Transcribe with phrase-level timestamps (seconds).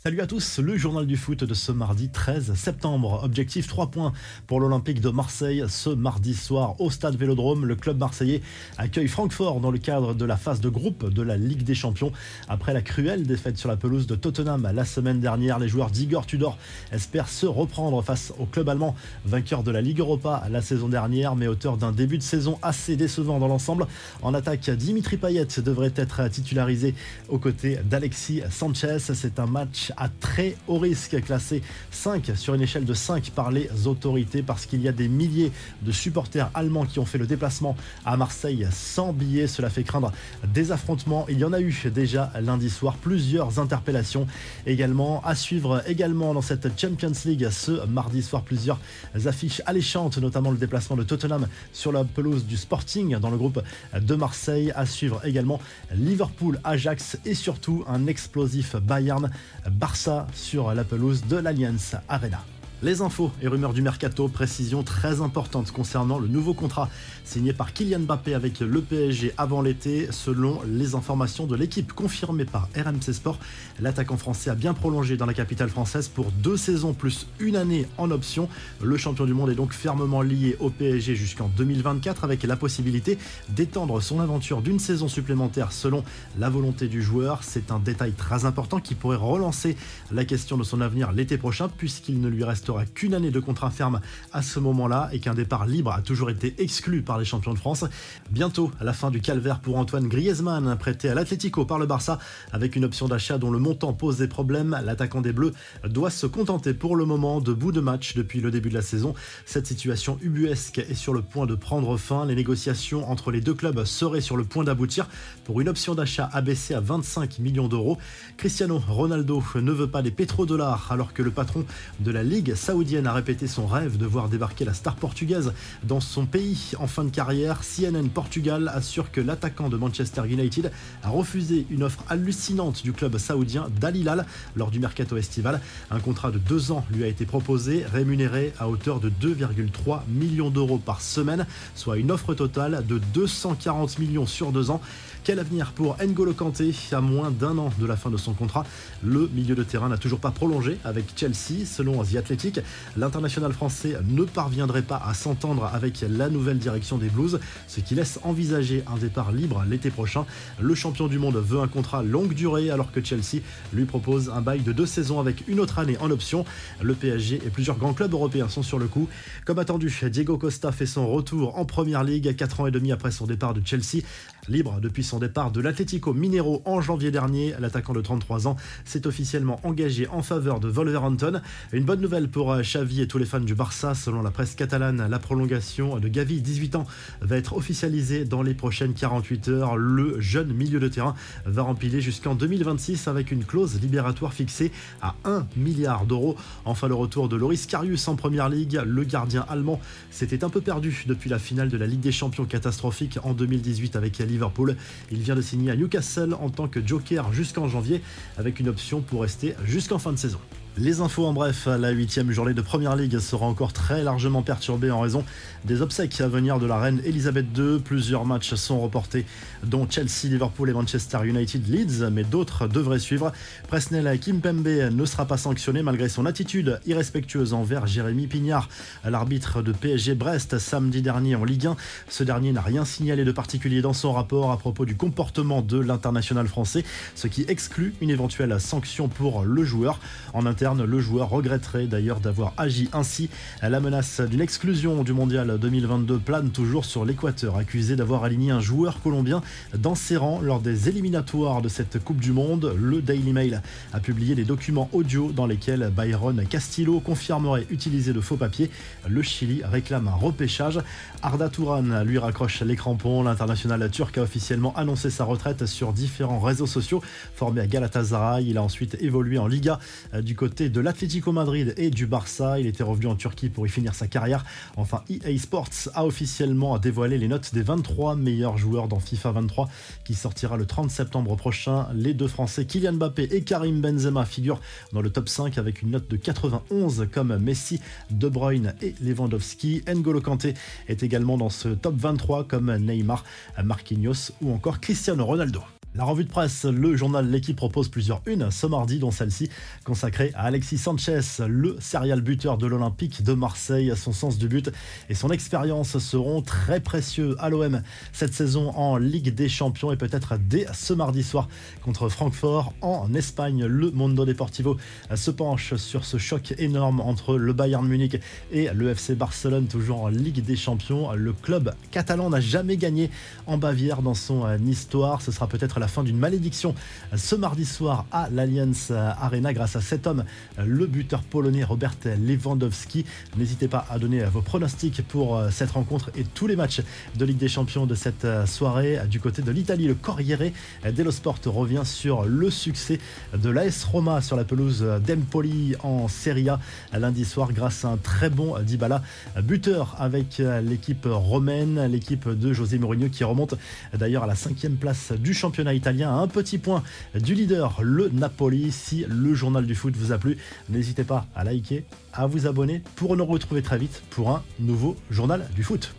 [0.00, 3.20] Salut à tous, le journal du foot de ce mardi 13 septembre.
[3.24, 4.12] Objectif 3 points
[4.46, 5.64] pour l'Olympique de Marseille.
[5.68, 8.40] Ce mardi soir au stade Vélodrome, le club marseillais
[8.76, 12.12] accueille Francfort dans le cadre de la phase de groupe de la Ligue des Champions.
[12.48, 16.26] Après la cruelle défaite sur la pelouse de Tottenham la semaine dernière, les joueurs d'Igor
[16.26, 16.58] Tudor
[16.92, 18.94] espèrent se reprendre face au club allemand,
[19.24, 22.94] vainqueur de la Ligue Europa la saison dernière, mais auteur d'un début de saison assez
[22.94, 23.88] décevant dans l'ensemble.
[24.22, 26.94] En attaque, Dimitri Payet devrait être titularisé
[27.28, 28.98] aux côtés d'Alexis Sanchez.
[29.00, 33.50] C'est un match à très haut risque, classé 5 sur une échelle de 5 par
[33.50, 35.52] les autorités parce qu'il y a des milliers
[35.82, 39.46] de supporters allemands qui ont fait le déplacement à Marseille sans billets.
[39.46, 40.12] Cela fait craindre
[40.52, 41.26] des affrontements.
[41.28, 44.26] Il y en a eu déjà lundi soir plusieurs interpellations
[44.66, 48.78] également à suivre également dans cette Champions League ce mardi soir plusieurs
[49.26, 53.62] affiches alléchantes notamment le déplacement de Tottenham sur la pelouse du Sporting dans le groupe
[53.98, 55.60] de Marseille à suivre également
[55.94, 59.30] Liverpool Ajax et surtout un explosif Bayern
[59.78, 62.40] Barça sur la pelouse de l'Alliance Arena.
[62.80, 66.88] Les infos et rumeurs du mercato, précision très importante concernant le nouveau contrat
[67.24, 70.06] signé par Kylian Mbappé avec le PSG avant l'été.
[70.12, 73.40] Selon les informations de l'équipe confirmée par RMC Sport,
[73.80, 77.88] l'attaquant français a bien prolongé dans la capitale française pour deux saisons plus une année
[77.98, 78.48] en option.
[78.80, 83.18] Le champion du monde est donc fermement lié au PSG jusqu'en 2024 avec la possibilité
[83.48, 86.04] d'étendre son aventure d'une saison supplémentaire selon
[86.38, 87.42] la volonté du joueur.
[87.42, 89.76] C'est un détail très important qui pourrait relancer
[90.12, 93.70] la question de son avenir l'été prochain puisqu'il ne lui reste qu'une année de contrat
[93.70, 94.00] ferme
[94.32, 97.58] à ce moment-là et qu'un départ libre a toujours été exclu par les champions de
[97.58, 97.84] France.
[98.30, 102.18] Bientôt, à la fin du calvaire pour Antoine Griezmann, prêté à l'Atlético par le Barça
[102.52, 105.52] avec une option d'achat dont le montant pose des problèmes, l'attaquant des Bleus
[105.84, 108.82] doit se contenter pour le moment de bout de match depuis le début de la
[108.82, 109.14] saison.
[109.46, 112.26] Cette situation ubuesque est sur le point de prendre fin.
[112.26, 115.08] Les négociations entre les deux clubs seraient sur le point d'aboutir
[115.44, 117.98] pour une option d'achat abaissée à 25 millions d'euros.
[118.36, 121.64] Cristiano Ronaldo ne veut pas des pétrodollars alors que le patron
[122.00, 125.52] de la Ligue saoudienne a répété son rêve de voir débarquer la star portugaise
[125.84, 127.60] dans son pays en fin de carrière.
[127.60, 130.70] CNN Portugal assure que l'attaquant de Manchester United
[131.02, 135.60] a refusé une offre hallucinante du club saoudien d'Al lors du mercato estival.
[135.90, 140.50] Un contrat de deux ans lui a été proposé, rémunéré à hauteur de 2,3 millions
[140.50, 144.80] d'euros par semaine, soit une offre totale de 240 millions sur deux ans.
[145.28, 148.64] Quel avenir pour N'Golo Kanté à moins d'un an de la fin de son contrat?
[149.04, 151.66] Le milieu de terrain n'a toujours pas prolongé avec Chelsea.
[151.66, 152.60] Selon The Athletic,
[152.96, 157.94] l'international français ne parviendrait pas à s'entendre avec la nouvelle direction des Blues, ce qui
[157.94, 160.24] laisse envisager un départ libre l'été prochain.
[160.58, 163.42] Le champion du monde veut un contrat longue durée alors que Chelsea
[163.74, 166.46] lui propose un bail de deux saisons avec une autre année en option.
[166.80, 169.10] Le PSG et plusieurs grands clubs européens sont sur le coup.
[169.44, 173.10] Comme attendu, Diego Costa fait son retour en Première Ligue 4 ans et demi après
[173.10, 174.02] son départ de Chelsea.
[174.48, 179.06] Libre depuis son départ de l'Atlético Minero en janvier dernier, l'attaquant de 33 ans s'est
[179.06, 181.40] officiellement engagé en faveur de Wolverhampton.
[181.72, 183.94] Une bonne nouvelle pour euh, Xavi et tous les fans du Barça.
[183.94, 186.86] Selon la presse catalane, la prolongation de Gavi, 18 ans,
[187.20, 189.76] va être officialisée dans les prochaines 48 heures.
[189.76, 191.14] Le jeune milieu de terrain
[191.46, 194.70] va rempiler jusqu'en 2026 avec une clause libératoire fixée
[195.02, 196.36] à 1 milliard d'euros.
[196.64, 198.80] Enfin, le retour de Loris Karius en première ligue.
[198.86, 199.80] Le gardien allemand
[200.10, 203.96] s'était un peu perdu depuis la finale de la Ligue des Champions catastrophique en 2018
[203.96, 204.76] avec Liverpool.
[205.10, 208.02] Il vient de signer à Newcastle en tant que joker jusqu'en janvier
[208.36, 210.40] avec une option pour rester jusqu'en fin de saison.
[210.80, 214.92] Les infos en bref, la huitième journée de Première Ligue sera encore très largement perturbée
[214.92, 215.24] en raison
[215.64, 217.80] des obsèques à venir de la reine Elisabeth II.
[217.80, 219.26] Plusieurs matchs sont reportés,
[219.64, 223.32] dont Chelsea, Liverpool et Manchester United Leeds, mais d'autres devraient suivre.
[223.66, 228.68] Presnel Kimpembe ne sera pas sanctionné malgré son attitude irrespectueuse envers Jérémy Pignard,
[229.04, 231.76] l'arbitre de PSG Brest samedi dernier en Ligue 1.
[232.08, 235.80] Ce dernier n'a rien signalé de particulier dans son rapport à propos du comportement de
[235.80, 236.84] l'international français,
[237.16, 239.98] ce qui exclut une éventuelle sanction pour le joueur.
[240.34, 243.30] En interne, le joueur regretterait d'ailleurs d'avoir agi ainsi.
[243.62, 248.60] La menace d'une exclusion du mondial 2022 plane toujours sur l'Équateur, accusé d'avoir aligné un
[248.60, 249.40] joueur colombien
[249.76, 252.74] dans ses rangs lors des éliminatoires de cette Coupe du Monde.
[252.78, 253.62] Le Daily Mail
[253.92, 258.70] a publié des documents audio dans lesquels Byron Castillo confirmerait utiliser de faux papiers.
[259.08, 260.80] Le Chili réclame un repêchage.
[261.22, 263.22] Arda Touran lui raccroche les crampons.
[263.22, 267.02] L'international turc a officiellement annoncé sa retraite sur différents réseaux sociaux.
[267.34, 269.78] Formé à Galatasaray, il a ensuite évolué en Liga
[270.20, 272.58] du côté de l'Atlético Madrid et du Barça.
[272.58, 274.44] Il était revenu en Turquie pour y finir sa carrière.
[274.76, 279.68] Enfin, EA Sports a officiellement dévoilé les notes des 23 meilleurs joueurs dans FIFA 23
[280.04, 281.88] qui sortira le 30 septembre prochain.
[281.94, 284.60] Les deux Français Kylian Mbappé et Karim Benzema figurent
[284.92, 287.80] dans le top 5 avec une note de 91 comme Messi,
[288.10, 289.82] De Bruyne et Lewandowski.
[289.86, 290.54] N'Golo Kanté
[290.88, 293.24] est également dans ce top 23 comme Neymar,
[293.62, 295.60] Marquinhos ou encore Cristiano Ronaldo.
[295.94, 299.48] La revue de presse, le journal L'équipe propose plusieurs unes ce mardi, dont celle-ci
[299.84, 303.92] consacrée à Alexis Sanchez, le serial buteur de l'Olympique de Marseille.
[303.96, 304.70] Son sens du but
[305.08, 307.80] et son expérience seront très précieux à l'OM
[308.12, 311.48] cette saison en Ligue des Champions et peut-être dès ce mardi soir
[311.82, 313.64] contre Francfort en Espagne.
[313.64, 314.76] Le Mondo Deportivo
[315.14, 318.20] se penche sur ce choc énorme entre le Bayern Munich
[318.52, 321.12] et le FC Barcelone, toujours en Ligue des Champions.
[321.14, 323.10] Le club catalan n'a jamais gagné
[323.46, 325.22] en Bavière dans son histoire.
[325.22, 326.74] Ce sera peut-être la fin d'une malédiction
[327.14, 330.24] ce mardi soir à l'Allianz Arena grâce à cet homme,
[330.64, 333.04] le buteur polonais Robert Lewandowski.
[333.36, 336.82] N'hésitez pas à donner vos pronostics pour euh, cette rencontre et tous les matchs
[337.16, 338.98] de Ligue des Champions de cette euh, soirée.
[339.10, 340.52] Du côté de l'Italie, le Corriere
[340.94, 342.98] dello Sport revient sur le succès
[343.36, 346.58] de l'AS Roma sur la pelouse d'Empoli en Serie A
[346.92, 349.02] lundi soir grâce à un très bon Dybala
[349.42, 353.54] buteur avec l'équipe romaine, l'équipe de José Mourinho qui remonte
[353.94, 356.82] d'ailleurs à la cinquième place du championnat italien un petit point
[357.14, 358.72] du leader, le Napoli.
[358.72, 360.36] Si le journal du foot vous a plu,
[360.68, 364.96] n'hésitez pas à liker, à vous abonner pour nous retrouver très vite pour un nouveau
[365.10, 365.94] journal du foot.